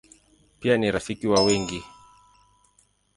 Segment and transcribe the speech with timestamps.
[0.59, 1.83] Pia ni rafiki wa wengi.